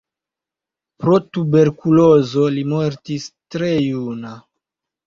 [1.03, 4.39] Pro tuberkulozo li mortis tre juna.